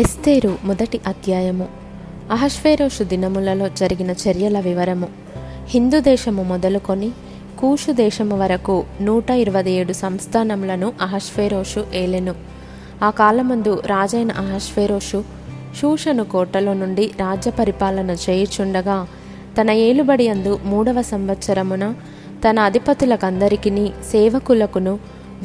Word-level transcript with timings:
ఎస్తేరు 0.00 0.50
మొదటి 0.64 0.98
అధ్యాయము 1.06 1.66
అహశ్వేరోషు 2.30 3.02
దినములలో 3.04 3.66
జరిగిన 3.76 4.10
చర్యల 4.22 4.60
వివరము 4.60 5.08
హిందూ 5.68 5.98
దేశము 6.00 6.42
మొదలుకొని 6.42 7.08
కూషు 7.60 7.92
దేశము 7.92 8.36
వరకు 8.36 8.74
నూట 9.00 9.28
ఇరవై 9.42 9.62
ఏడు 9.70 9.94
సంస్థానములను 9.94 10.88
అహశ్వేరోషు 11.00 11.84
ఏలెను 11.94 12.34
ఆ 13.02 13.10
కాలమందు 13.10 13.72
రాజైన 13.86 14.32
అహశ్వేరోషు 14.32 15.20
షూషను 15.80 16.24
కోటలో 16.24 16.74
నుండి 16.74 17.06
రాజ్య 17.20 17.50
పరిపాలన 17.50 18.10
చేయుచుండగా 18.26 18.98
తన 19.58 19.70
ఏలుబడి 19.86 20.28
అందు 20.28 20.52
మూడవ 20.64 21.02
సంవత్సరమున 21.04 21.84
తన 22.44 22.58
అధిపతులకందరికి 22.60 23.72
సేవకులకును 24.12 24.94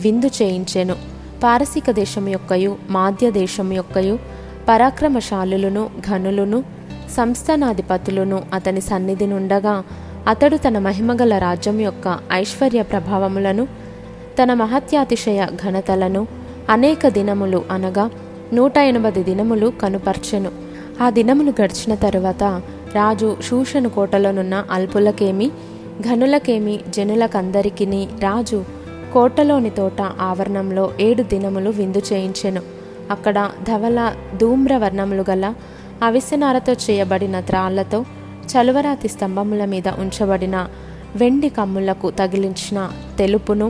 విందు 0.00 0.32
చేయించెను 0.42 0.96
పారసీక 1.44 1.89
దేశం 1.94 2.26
యొక్కయు 2.30 2.71
మాధ్య 2.89 3.28
దేశం 3.32 3.70
యొక్కయు 3.73 4.16
పరాక్రమశాలులను 4.71 5.89
ఘనులను 6.08 6.59
సంస్థానాధిపతులను 7.09 8.44
అతని 8.54 8.81
సన్నిధి 8.81 9.27
నుండగా 9.27 9.73
అతడు 10.27 10.58
తన 10.58 10.77
మహిమగల 10.80 11.38
రాజ్యం 11.38 11.80
యొక్క 11.80 12.08
ఐశ్వర్య 12.34 12.81
ప్రభావములను 12.81 13.68
తన 14.40 14.54
మహత్యాతిశయ 14.54 15.48
ఘనతలను 15.63 16.22
అనేక 16.70 17.08
దినములు 17.08 17.63
అనగా 17.72 18.05
నూట 18.54 18.77
ఎనభై 18.77 19.23
దినములు 19.23 19.68
కనుపర్చెను 19.81 20.52
ఆ 21.02 21.09
దినమును 21.09 21.54
గడిచిన 21.62 21.95
తరువాత 21.95 22.44
రాజు 22.95 23.38
శూషను 23.50 23.90
కోటలోనున్న 23.90 24.55
అల్పులకేమి 24.72 25.48
ఘనులకేమి 26.02 26.80
జనులకందరికీ 26.90 27.88
రాజు 28.20 28.59
కోటలోని 29.13 29.70
తోట 29.70 30.02
ఆవరణంలో 30.22 30.91
ఏడు 31.00 31.23
దినములు 31.23 31.70
విందు 31.70 32.02
చేయించెను 32.13 32.80
అక్కడ 33.12 33.38
ధవల 33.63 34.00
వర్ణములు 34.77 35.23
గల 35.30 35.45
అవిసెనారతో 36.04 36.73
చేయబడిన 36.86 37.40
త్రాళ్లతో 37.40 38.00
చలువరాతి 38.52 39.08
స్తంభముల 39.08 39.64
మీద 39.66 39.88
ఉంచబడిన 40.03 40.58
వెండి 41.16 41.50
కమ్ములకు 41.50 42.08
తగిలించిన 42.11 42.80
తెలుపును 43.17 43.67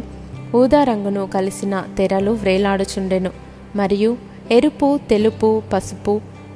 ఊదారంగును 0.55 1.23
కలిసిన 1.27 1.83
తెరలు 1.97 2.31
వ్రేలాడుచుండెను 2.41 3.31
మరియు 3.75 4.11
ఎరుపు 4.51 4.87
తెలుపు 5.09 5.49
పసుపు 5.73 6.13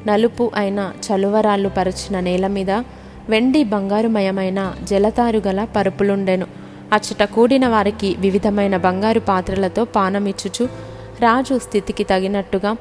నలుపు 0.08 0.45
అయిన 0.55 0.80
చలువరాళ్ళు 1.05 1.69
పరచిన 1.69 2.16
నేల 2.19 2.47
మీద 2.47 2.71
వెండి 3.30 3.61
బంగారుమయమైన 3.63 4.59
జలతారుగల 4.83 5.61
పరుపులుండెను 5.75 6.47
అచ్చట 6.94 7.23
కూడిన 7.33 7.66
వారికి 7.67 8.09
వివిధమైన 8.19 8.75
బంగారు 8.77 9.21
పాత్రలతో 9.27 9.83
పానమిచ్చుచు 9.95 10.66
రాజు 11.21 11.55
స్థితికి 11.59 12.03
తగినట్టుగా 12.03 12.71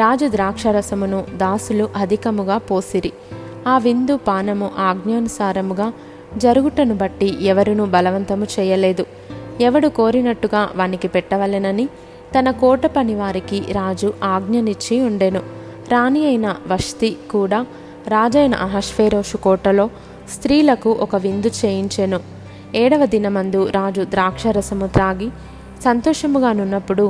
రాజు 0.00 0.26
ద్రాక్షరసమును 0.28 1.24
దాసులు 1.32 1.88
అధికముగా 1.96 2.58
పోసిరి 2.58 3.12
ఆ 3.66 3.78
విందు 3.78 4.14
పానము 4.16 4.70
ఆజ్ఞానుసారముగా 4.78 5.88
జరుగుటను 6.38 6.94
బట్టి 6.94 7.28
ఎవరునూ 7.44 7.84
బలవంతము 7.86 8.44
చేయలేదు 8.44 9.04
ఎవడు 9.60 9.88
కోరినట్టుగా 9.88 10.68
వానికి 10.76 11.08
పెట్టవలెనని 11.08 11.86
తన 12.34 12.50
కోట 12.50 12.86
పని 12.86 13.14
వారికి 13.14 13.58
రాజు 13.72 14.12
ఆజ్ఞనిచ్చి 14.24 14.96
ఉండెను 15.00 15.42
రాణి 15.90 16.22
అయిన 16.26 16.56
వష్తి 16.66 17.10
కూడా 17.30 17.58
రాజైన 18.08 18.54
అహష్ఫేరోషు 18.54 19.36
కోటలో 19.36 19.86
స్త్రీలకు 20.32 20.90
ఒక 21.00 21.16
విందు 21.16 21.50
చేయించెను 21.60 22.18
ఏడవ 22.74 23.04
దినమందు 23.06 23.60
రాజు 23.70 24.02
ద్రాక్షరసము 24.10 24.86
త్రాగి 24.86 25.28
సంతోషముగానున్నప్పుడు 25.82 27.06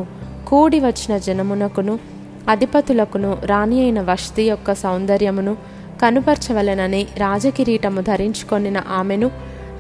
కూడి 0.48 0.78
వచ్చిన 0.80 1.16
జనమునకును 1.18 1.94
అధిపతులకును 2.48 3.30
రాణి 3.44 3.76
అయిన 3.80 4.00
వష్తి 4.00 4.42
యొక్క 4.42 4.74
సౌందర్యమును 4.74 5.54
కనుపరచవలెనని 6.02 7.02
రాజకిరీటము 7.18 8.00
ధరించుకొనిన 8.00 8.78
ఆమెను 8.90 9.28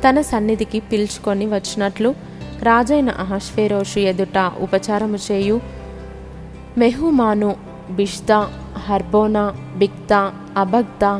తన 0.04 0.20
సన్నిధికి 0.22 0.78
పిలుచుకొని 0.92 1.46
వచ్చినట్లు 1.46 2.10
రాజైన 2.62 3.10
అహష్వేరోషు 3.18 4.00
ఎదుట 4.04 4.38
ఉపచారము 4.60 5.18
చేయు 5.30 5.56
మెహుమాను 6.78 7.50
బిష్దా 7.90 8.40
హర్బోనా 8.86 9.44
బిక్తా 9.76 10.20
అబగ్దా 10.56 11.12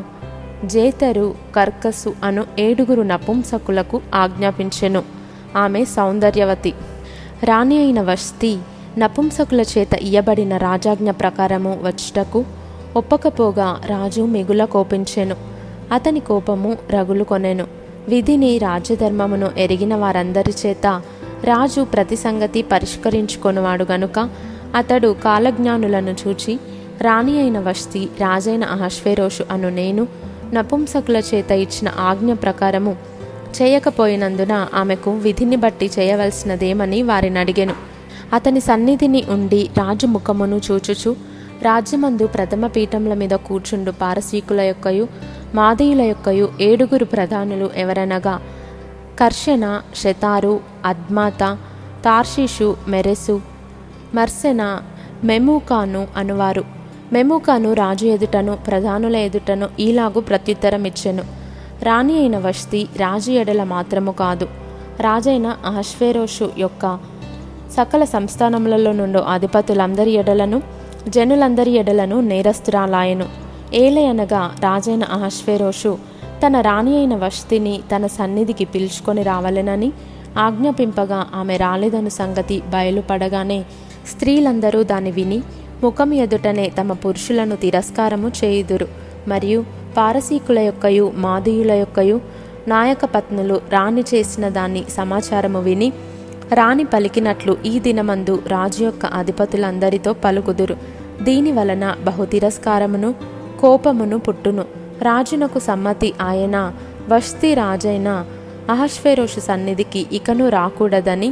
జేతరు 0.65 1.27
కర్కసు 1.55 2.11
అను 2.23 2.43
ఏడుగురు 2.59 3.03
నపుంసకులకు 3.03 3.97
ఆజ్ఞాపించెను 4.15 5.01
ఆమె 5.55 5.81
సౌందర్యవతి 5.93 6.71
రాణి 7.43 7.77
అయిన 7.77 7.99
వస్తి 8.01 8.51
నపుంసకుల 8.97 9.61
చేత 9.71 9.93
ఇయ్యబడిన 10.01 10.57
రాజాజ్ఞ 10.57 11.11
ప్రకారము 11.11 11.71
వచ్చుటకు 11.83 12.39
ఒప్పకపోగా 12.95 13.69
రాజు 13.85 14.23
మిగుల 14.25 14.65
కోపించెను 14.65 15.35
అతని 15.91 16.19
కోపము 16.19 16.71
రగులు 16.91 17.23
కొనెను 17.23 17.65
విధిని 18.07 18.51
రాజధర్మమును 18.57 19.47
ఎరిగిన 19.57 19.95
వారందరి 19.95 20.53
చేత 20.61 20.87
రాజు 21.43 21.81
ప్రతి 21.93 22.15
సంగతి 22.15 22.61
పరిష్కరించుకొనివాడు 22.61 23.85
గనుక 23.91 24.19
అతడు 24.75 25.09
కాలజ్ఞానులను 25.23 26.13
చూచి 26.21 26.53
రాణి 27.01 27.33
అయిన 27.39 27.59
వస్తి 27.59 28.09
రాజైన 28.19 28.63
అహశ్వేరోషు 28.65 29.45
అను 29.51 29.69
నేను 29.69 30.03
నపుంసకుల 30.53 31.17
చేత 31.29 31.51
ఇచ్చిన 31.51 31.89
ఆజ్ఞ 31.99 32.33
ప్రకారము 32.33 32.93
చేయకపోయినందున 33.57 34.53
ఆమెకు 34.73 35.11
విధిని 35.21 35.55
బట్టి 35.55 35.89
చేయవలసినదేమని 35.99 37.01
వారిని 37.03 37.39
అడిగెను 37.39 37.75
అతని 38.33 38.61
సన్నిధిని 38.61 39.21
ఉండి 39.29 39.61
రాజు 39.77 40.07
ముఖమును 40.07 40.57
చూచుచు 40.67 41.11
రాజ్యమందు 41.61 42.25
ప్రథమ 42.27 42.67
పీఠంల 42.67 43.13
మీద 43.13 43.33
కూర్చుండు 43.47 43.91
పారసీకుల 43.99 44.61
యొక్కయు 44.61 45.05
మాదీయుల 45.55 46.01
యొక్కయు 46.03 46.47
ఏడుగురు 46.61 47.05
ప్రధానులు 47.05 47.67
ఎవరనగా 47.75 48.35
కర్షణ 49.19 49.65
శతారు 49.95 50.53
అద్మాత 50.85 51.41
తార్షీషు 52.05 52.69
మెరెసు 52.87 53.35
మర్సెన 54.15 54.61
మెమూకాను 55.23 56.01
అనువారు 56.17 56.63
మెమూకాను 57.13 57.69
రాజు 57.73 58.05
ఎదుటను 58.07 58.53
ప్రధానుల 58.67 59.15
ఎదుటను 59.27 59.67
ఈలాగు 59.79 60.21
ప్రత్యుత్తరం 60.21 60.85
ఇచ్చెను 60.85 61.23
రాణి 61.83 62.13
అయిన 62.17 62.37
వస్తి 62.37 62.81
రాజు 62.97 63.31
ఎడల 63.33 63.61
మాత్రము 63.71 64.11
కాదు 64.21 64.45
రాజైన 64.99 65.47
అహశ్వేరోషు 65.65 66.47
యొక్క 66.57 66.83
సకల 67.75 68.03
సంస్థానములలో 68.05 68.91
నుండు 68.93 69.19
అధిపతులందరి 69.27 70.11
ఎడలను 70.13 70.57
జనులందరి 71.09 71.71
ఎడలను 71.71 72.17
నేరస్తురాలాయను 72.21 73.27
ఏలయనగా 73.73 74.41
రాజైన 74.63 75.03
అహశ్వేరోషు 75.11 75.91
తన 76.43 76.61
రాణి 76.61 76.93
అయిన 76.97 77.15
వస్తిని 77.15 77.73
తన 77.91 78.07
సన్నిధికి 78.07 78.65
పిలుచుకొని 78.65 79.23
రావాలనని 79.23 79.89
ఆజ్ఞాపింపగా 80.37 81.19
ఆమె 81.33 81.57
రాలేదను 81.57 82.11
సంగతి 82.11 82.57
బయలుపడగానే 82.69 83.59
స్త్రీలందరూ 84.07 84.79
దాని 84.83 85.11
విని 85.11 85.39
ముఖం 85.83 86.09
ఎదుటనే 86.15 86.65
తమ 86.69 86.93
పురుషులను 87.03 87.55
తిరస్కారము 87.55 88.29
చేయుదురు 88.39 88.87
మరియు 89.27 89.59
పారసీకుల 89.97 90.59
యొక్కయు 90.59 91.05
మాదీయుల 91.17 91.71
యొక్కయు 91.73 92.17
నాయకపత్నులు 92.67 93.55
రాణి 93.69 94.03
చేసిన 94.13 94.45
దాన్ని 94.49 94.83
సమాచారము 94.89 95.59
విని 95.59 95.89
రాణి 96.51 96.85
పలికినట్లు 96.93 97.53
ఈ 97.65 97.73
దినమందు 97.79 98.35
రాజు 98.47 98.81
యొక్క 98.83 99.05
అధిపతులందరితో 99.19 100.11
పలుకుదురు 100.23 100.75
దీని 101.23 101.51
వలన 101.51 101.85
బహు 102.03 102.23
తిరస్కారమును 102.25 103.09
కోపమును 103.61 104.17
పుట్టును 104.17 104.63
రాజునకు 105.03 105.59
సమ్మతి 105.67 106.09
ఆయన 106.21 106.57
వస్తి 107.09 107.51
రాజైన 107.53 108.09
అహశ్వేరోషు 108.69 109.39
సన్నిధికి 109.39 110.01
ఇకను 110.17 110.45
రాకూడదని 110.49 111.29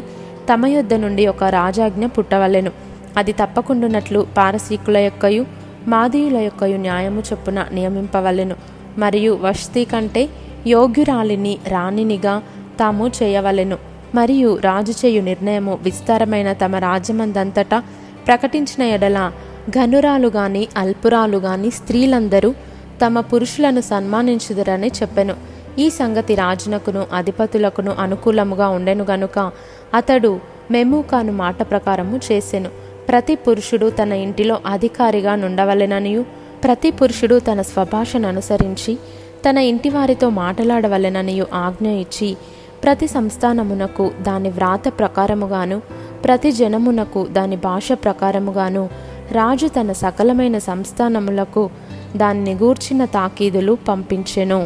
తమ 0.49 0.65
యొద్ద 0.67 0.93
నుండి 1.03 1.23
ఒక 1.27 1.43
రాజాజ్ఞ 1.55 2.05
పుట్టవలెను 2.15 2.71
అది 3.17 3.33
తప్పకుండునట్లు 3.33 4.19
పారసీకుల 4.37 4.97
యొక్కయు 5.07 5.43
మాదీయుల 5.87 6.37
యొక్కయు 6.47 6.77
న్యాయము 6.77 7.21
చొప్పున 7.29 7.59
నియమింపవలెను 7.73 8.55
మరియు 8.97 9.31
వస్తి 9.45 9.83
కంటే 9.85 10.23
యోగ్యురాలిని 10.67 11.53
రాణినిగా 11.67 12.35
తాము 12.79 13.05
చేయవలెను 13.17 13.77
మరియు 14.13 14.49
రాజు 14.63 14.93
చేయు 15.01 15.21
నిర్ణయము 15.21 15.73
విస్తారమైన 15.83 16.49
తమ 16.53 16.75
రాజ్యమందంతటా 16.83 17.77
ప్రకటించిన 18.27 18.83
ఎడల 18.95 19.19
ఘనురాలు 19.71 20.29
గాని 20.29 20.63
అల్పురాలు 20.77 21.39
గాని 21.39 21.69
స్త్రీలందరూ 21.71 22.49
తమ 23.01 23.19
పురుషులను 23.29 23.81
సన్మానించుదరని 23.83 24.89
చెప్పెను 24.97 25.35
ఈ 25.77 25.85
సంగతి 25.91 26.33
రాజునకును 26.35 27.01
అధిపతులకును 27.13 27.91
అనుకూలముగా 27.99 28.67
ఉండెను 28.69 29.03
గనుక 29.03 29.37
అతడు 29.93 30.31
మెమూకాను 30.71 31.33
మాట 31.35 31.61
ప్రకారము 31.69 32.17
చేసెను 32.27 32.69
ప్రతి 33.09 33.35
పురుషుడు 33.45 33.87
తన 33.91 34.11
ఇంటిలో 34.25 34.55
అధికారిగా 34.67 35.33
నుండవలెననియు 35.35 36.21
ప్రతి 36.63 36.89
పురుషుడు 36.91 37.35
తన 37.47 37.59
స్వభాషను 37.69 38.27
అనుసరించి 38.27 38.93
తన 39.45 39.57
ఇంటివారితో 39.69 40.27
మాట్లాడవలెననియు 40.41 41.45
ఆజ్ఞ 41.61 41.87
ఇచ్చి 42.01 42.29
ప్రతి 42.83 43.07
సంస్థానమునకు 43.07 44.11
దాని 44.21 44.49
వ్రాత 44.49 44.87
ప్రకారముగాను 44.99 45.77
ప్రతి 46.25 46.51
జనమునకు 46.51 47.27
దాని 47.31 47.55
భాష 47.55 47.91
ప్రకారముగాను 48.03 48.83
రాజు 49.31 49.67
తన 49.67 49.91
సకలమైన 49.91 50.57
సంస్థానములకు 50.57 51.63
దాన్ని 52.15 52.53
గూర్చిన 52.53 53.05
తాకీదులు 53.05 53.77
పంపించెను 53.89 54.61